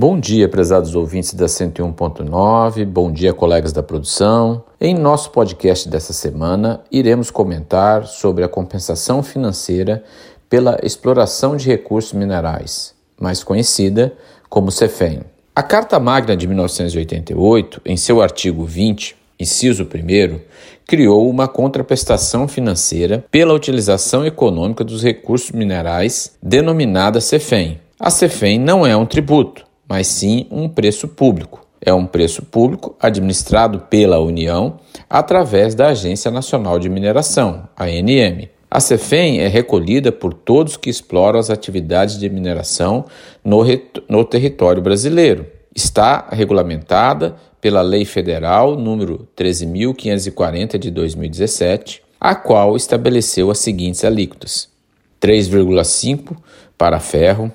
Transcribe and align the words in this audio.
Bom 0.00 0.18
dia, 0.18 0.48
prezados 0.48 0.94
ouvintes 0.94 1.34
da 1.34 1.44
101.9, 1.44 2.86
bom 2.86 3.12
dia, 3.12 3.34
colegas 3.34 3.70
da 3.70 3.82
produção. 3.82 4.64
Em 4.80 4.94
nosso 4.94 5.30
podcast 5.30 5.86
dessa 5.90 6.14
semana, 6.14 6.80
iremos 6.90 7.30
comentar 7.30 8.06
sobre 8.06 8.42
a 8.42 8.48
compensação 8.48 9.22
financeira 9.22 10.02
pela 10.48 10.78
exploração 10.82 11.54
de 11.54 11.68
recursos 11.68 12.14
minerais, 12.14 12.94
mais 13.20 13.44
conhecida 13.44 14.14
como 14.48 14.70
CEFEM. 14.70 15.20
A 15.54 15.62
Carta 15.62 16.00
Magna 16.00 16.34
de 16.34 16.48
1988, 16.48 17.82
em 17.84 17.98
seu 17.98 18.22
artigo 18.22 18.64
20, 18.64 19.14
inciso 19.38 19.82
1, 19.82 20.40
criou 20.86 21.28
uma 21.28 21.46
contraprestação 21.46 22.48
financeira 22.48 23.22
pela 23.30 23.52
utilização 23.52 24.24
econômica 24.24 24.82
dos 24.82 25.02
recursos 25.02 25.50
minerais, 25.50 26.38
denominada 26.42 27.20
CEFEM. 27.20 27.78
A 27.98 28.08
CEFEM 28.08 28.58
não 28.58 28.86
é 28.86 28.96
um 28.96 29.04
tributo, 29.04 29.68
mas 29.90 30.06
sim 30.06 30.46
um 30.52 30.68
preço 30.68 31.08
público. 31.08 31.66
É 31.80 31.92
um 31.92 32.06
preço 32.06 32.42
público 32.42 32.94
administrado 33.00 33.80
pela 33.90 34.20
União 34.20 34.78
através 35.08 35.74
da 35.74 35.88
Agência 35.88 36.30
Nacional 36.30 36.78
de 36.78 36.88
Mineração, 36.88 37.68
ANM. 37.76 38.48
A 38.70 38.78
CEFEM 38.78 39.40
é 39.40 39.48
recolhida 39.48 40.12
por 40.12 40.32
todos 40.32 40.76
que 40.76 40.88
exploram 40.88 41.40
as 41.40 41.50
atividades 41.50 42.20
de 42.20 42.30
mineração 42.30 43.06
no, 43.42 43.64
no 44.08 44.24
território 44.24 44.80
brasileiro. 44.80 45.44
Está 45.74 46.28
regulamentada 46.30 47.34
pela 47.60 47.82
Lei 47.82 48.04
Federal 48.04 48.76
número 48.76 49.26
13.540 49.36 50.78
de 50.78 50.88
2017, 50.88 52.00
a 52.20 52.36
qual 52.36 52.76
estabeleceu 52.76 53.50
as 53.50 53.58
seguintes 53.58 54.04
alíquotas: 54.04 54.68
3,5 55.20 56.36
para 56.78 57.00
ferro, 57.00 57.50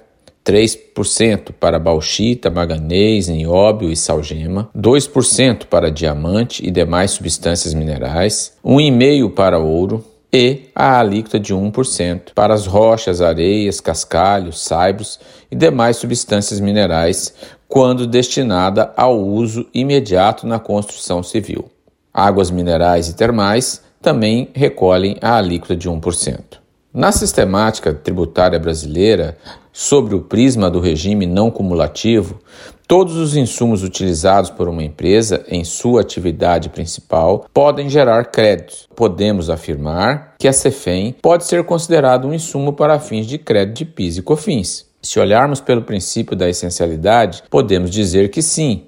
3% 0.45 1.51
para 1.59 1.79
bauxita, 1.79 2.51
manganês, 2.51 3.27
nióbio 3.27 3.91
e 3.91 3.95
salgema, 3.95 4.69
2% 4.77 5.65
para 5.65 5.89
diamante 5.89 6.65
e 6.65 6.69
demais 6.69 7.11
substâncias 7.11 7.73
minerais, 7.73 8.53
1,5% 8.63 9.33
para 9.33 9.57
ouro, 9.57 10.05
e 10.31 10.63
a 10.75 10.99
alíquota 10.99 11.39
de 11.39 11.55
1% 11.55 12.33
para 12.35 12.53
as 12.53 12.65
rochas, 12.65 13.21
areias, 13.21 13.79
cascalhos, 13.79 14.61
saibros 14.61 15.17
e 15.49 15.55
demais 15.55 15.95
substâncias 15.95 16.59
minerais, 16.59 17.33
quando 17.69 18.05
destinada 18.05 18.91
ao 18.97 19.17
uso 19.17 19.65
imediato 19.73 20.45
na 20.45 20.59
construção 20.59 21.23
civil. 21.23 21.71
Águas 22.13 22.51
minerais 22.51 23.07
e 23.07 23.15
termais 23.15 23.81
também 24.01 24.49
recolhem 24.53 25.15
a 25.21 25.37
alíquota 25.37 25.75
de 25.75 25.89
1%. 25.89 26.64
Na 26.95 27.11
sistemática 27.11 27.93
tributária 27.93 28.57
brasileira, 28.57 29.37
sobre 29.73 30.15
o 30.15 30.21
prisma 30.21 30.71
do 30.71 30.79
regime 30.79 31.25
não 31.25 31.51
cumulativo, 31.51 32.39
todos 32.87 33.17
os 33.17 33.35
insumos 33.35 33.83
utilizados 33.83 34.49
por 34.49 34.69
uma 34.69 34.81
empresa 34.81 35.43
em 35.49 35.65
sua 35.65 35.99
atividade 35.99 36.69
principal 36.69 37.47
podem 37.53 37.89
gerar 37.89 38.23
créditos. 38.31 38.87
Podemos 38.95 39.49
afirmar 39.49 40.35
que 40.39 40.47
a 40.47 40.53
CEFEM 40.53 41.17
pode 41.21 41.43
ser 41.43 41.65
considerado 41.65 42.29
um 42.29 42.33
insumo 42.33 42.71
para 42.71 42.97
fins 42.97 43.27
de 43.27 43.37
crédito 43.37 43.79
de 43.79 43.85
PIS 43.85 44.17
e 44.19 44.21
COFINS. 44.21 44.85
Se 45.01 45.19
olharmos 45.19 45.59
pelo 45.59 45.81
princípio 45.81 46.33
da 46.33 46.47
essencialidade, 46.47 47.43
podemos 47.49 47.91
dizer 47.91 48.29
que 48.29 48.41
sim. 48.41 48.85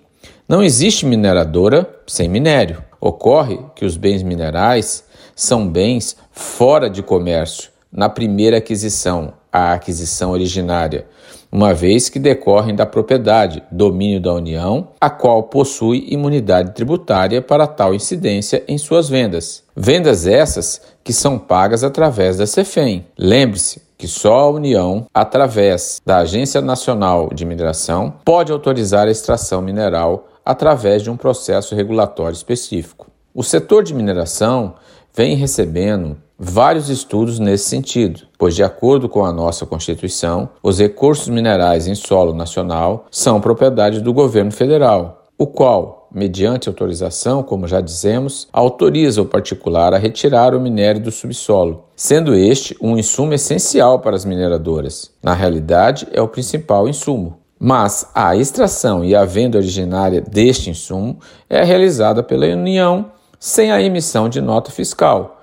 Não 0.47 0.63
existe 0.63 1.05
mineradora 1.05 1.85
sem 2.07 2.29
minério. 2.29 2.81
Ocorre 3.01 3.59
que 3.75 3.83
os 3.83 3.97
bens 3.97 4.23
minerais 4.23 5.03
são 5.35 5.67
bens 5.67 6.15
fora 6.31 6.89
de 6.89 7.03
comércio 7.03 7.75
na 7.91 8.09
primeira 8.09 8.57
aquisição, 8.57 9.33
a 9.51 9.73
aquisição 9.73 10.31
originária, 10.31 11.07
uma 11.51 11.73
vez 11.73 12.09
que 12.09 12.19
decorrem 12.19 12.75
da 12.75 12.85
propriedade, 12.85 13.63
domínio 13.71 14.19
da 14.19 14.33
União, 14.33 14.89
a 14.99 15.09
qual 15.09 15.43
possui 15.43 16.05
imunidade 16.09 16.73
tributária 16.73 17.41
para 17.41 17.65
tal 17.65 17.95
incidência 17.95 18.63
em 18.67 18.77
suas 18.77 19.07
vendas. 19.07 19.63
Vendas 19.75 20.27
essas 20.27 20.81
que 21.03 21.13
são 21.13 21.39
pagas 21.39 21.83
através 21.83 22.37
da 22.37 22.45
CEFEM. 22.45 23.05
Lembre-se 23.17 23.81
que 23.97 24.07
só 24.07 24.39
a 24.39 24.49
União, 24.51 25.07
através 25.13 25.99
da 26.05 26.17
Agência 26.17 26.61
Nacional 26.61 27.29
de 27.33 27.45
Mineração, 27.45 28.13
pode 28.23 28.51
autorizar 28.51 29.07
a 29.07 29.11
extração 29.11 29.61
mineral 29.61 30.27
através 30.45 31.01
de 31.01 31.09
um 31.09 31.17
processo 31.17 31.75
regulatório 31.75 32.35
específico. 32.35 33.07
O 33.33 33.43
setor 33.43 33.83
de 33.83 33.93
mineração 33.93 34.75
vem 35.13 35.35
recebendo 35.35 36.17
vários 36.37 36.89
estudos 36.89 37.39
nesse 37.39 37.69
sentido, 37.69 38.21
pois, 38.37 38.55
de 38.55 38.63
acordo 38.63 39.09
com 39.09 39.25
a 39.25 39.33
nossa 39.33 39.65
Constituição, 39.65 40.49
os 40.61 40.79
recursos 40.79 41.27
minerais 41.27 41.87
em 41.87 41.95
solo 41.95 42.33
nacional 42.33 43.05
são 43.09 43.41
propriedade 43.41 44.01
do 44.01 44.13
governo 44.13 44.51
federal, 44.51 45.25
o 45.37 45.47
qual, 45.47 46.07
mediante 46.13 46.69
autorização, 46.69 47.41
como 47.43 47.67
já 47.67 47.81
dizemos, 47.81 48.47
autoriza 48.53 49.21
o 49.21 49.25
particular 49.25 49.93
a 49.93 49.97
retirar 49.97 50.53
o 50.53 50.61
minério 50.61 51.01
do 51.01 51.11
subsolo, 51.11 51.85
sendo 51.95 52.35
este 52.35 52.77
um 52.81 52.97
insumo 52.97 53.33
essencial 53.33 53.99
para 53.99 54.15
as 54.15 54.25
mineradoras. 54.25 55.11
Na 55.21 55.33
realidade, 55.33 56.07
é 56.11 56.21
o 56.21 56.27
principal 56.27 56.87
insumo. 56.87 57.37
Mas 57.59 58.07
a 58.13 58.35
extração 58.35 59.03
e 59.03 59.15
a 59.15 59.25
venda 59.25 59.57
originária 59.57 60.21
deste 60.21 60.69
insumo 60.69 61.17
é 61.49 61.63
realizada 61.63 62.21
pela 62.21 62.45
União 62.45 63.11
sem 63.39 63.71
a 63.71 63.81
emissão 63.81 64.29
de 64.29 64.39
nota 64.39 64.71
fiscal 64.71 65.36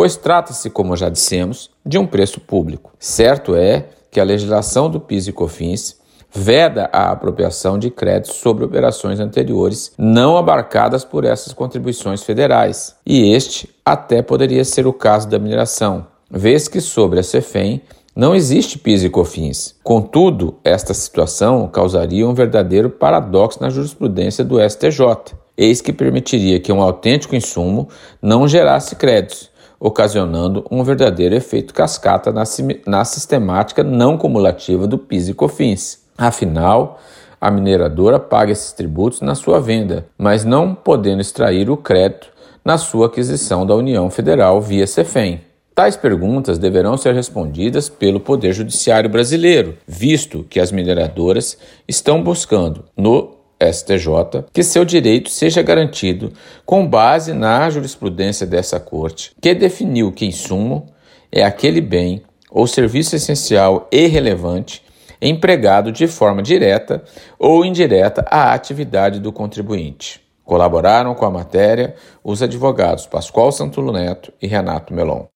pois 0.00 0.16
trata-se, 0.16 0.70
como 0.70 0.96
já 0.96 1.10
dissemos, 1.10 1.68
de 1.84 1.98
um 1.98 2.06
preço 2.06 2.40
público. 2.40 2.90
Certo 2.98 3.54
é 3.54 3.84
que 4.10 4.18
a 4.18 4.24
legislação 4.24 4.88
do 4.88 4.98
PIS 4.98 5.28
e 5.28 5.32
COFINS 5.32 5.98
veda 6.32 6.88
a 6.90 7.10
apropriação 7.10 7.78
de 7.78 7.90
créditos 7.90 8.36
sobre 8.36 8.64
operações 8.64 9.20
anteriores 9.20 9.92
não 9.98 10.38
abarcadas 10.38 11.04
por 11.04 11.26
essas 11.26 11.52
contribuições 11.52 12.22
federais, 12.22 12.96
e 13.04 13.30
este 13.34 13.68
até 13.84 14.22
poderia 14.22 14.64
ser 14.64 14.86
o 14.86 14.92
caso 14.94 15.28
da 15.28 15.38
mineração, 15.38 16.06
vez 16.30 16.66
que 16.66 16.80
sobre 16.80 17.20
a 17.20 17.22
CEFEM 17.22 17.82
não 18.16 18.34
existe 18.34 18.78
PIS 18.78 19.04
e 19.04 19.10
COFINS. 19.10 19.74
Contudo, 19.84 20.56
esta 20.64 20.94
situação 20.94 21.68
causaria 21.68 22.26
um 22.26 22.32
verdadeiro 22.32 22.88
paradoxo 22.88 23.60
na 23.60 23.68
jurisprudência 23.68 24.42
do 24.42 24.66
STJ, 24.66 25.36
eis 25.58 25.82
que 25.82 25.92
permitiria 25.92 26.58
que 26.58 26.72
um 26.72 26.80
autêntico 26.80 27.36
insumo 27.36 27.90
não 28.22 28.48
gerasse 28.48 28.96
créditos, 28.96 29.49
ocasionando 29.80 30.64
um 30.70 30.84
verdadeiro 30.84 31.34
efeito 31.34 31.72
cascata 31.72 32.30
na, 32.30 32.44
na 32.86 33.04
sistemática 33.04 33.82
não 33.82 34.18
cumulativa 34.18 34.86
do 34.86 34.98
PIS 34.98 35.30
e 35.30 35.34
COFINS. 35.34 36.04
Afinal, 36.18 37.00
a 37.40 37.50
mineradora 37.50 38.20
paga 38.20 38.52
esses 38.52 38.72
tributos 38.72 39.22
na 39.22 39.34
sua 39.34 39.58
venda, 39.58 40.06
mas 40.18 40.44
não 40.44 40.74
podendo 40.74 41.22
extrair 41.22 41.70
o 41.70 41.76
crédito 41.78 42.28
na 42.62 42.76
sua 42.76 43.06
aquisição 43.06 43.64
da 43.64 43.74
União 43.74 44.10
Federal 44.10 44.60
via 44.60 44.86
CEFEM. 44.86 45.40
Tais 45.74 45.96
perguntas 45.96 46.58
deverão 46.58 46.98
ser 46.98 47.14
respondidas 47.14 47.88
pelo 47.88 48.20
Poder 48.20 48.52
Judiciário 48.52 49.08
brasileiro, 49.08 49.78
visto 49.86 50.44
que 50.50 50.60
as 50.60 50.70
mineradoras 50.70 51.56
estão 51.88 52.22
buscando, 52.22 52.84
no 52.94 53.39
STJ, 53.60 54.44
que 54.52 54.62
seu 54.62 54.84
direito 54.84 55.30
seja 55.30 55.62
garantido 55.62 56.32
com 56.64 56.86
base 56.86 57.32
na 57.32 57.68
jurisprudência 57.68 58.46
dessa 58.46 58.80
Corte, 58.80 59.32
que 59.40 59.54
definiu 59.54 60.12
que 60.12 60.26
insumo 60.26 60.86
é 61.30 61.44
aquele 61.44 61.80
bem 61.80 62.22
ou 62.50 62.66
serviço 62.66 63.14
essencial 63.14 63.88
e 63.92 64.06
relevante 64.06 64.82
empregado 65.20 65.92
de 65.92 66.06
forma 66.06 66.42
direta 66.42 67.02
ou 67.38 67.64
indireta 67.64 68.24
à 68.30 68.52
atividade 68.54 69.20
do 69.20 69.32
contribuinte. 69.32 70.20
Colaboraram 70.44 71.14
com 71.14 71.24
a 71.24 71.30
matéria 71.30 71.94
os 72.24 72.42
advogados 72.42 73.06
Pascoal 73.06 73.52
Santulo 73.52 73.92
Neto 73.92 74.32
e 74.40 74.46
Renato 74.46 74.94
Melon. 74.94 75.26